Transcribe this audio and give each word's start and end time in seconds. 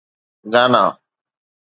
گانا 0.51 0.85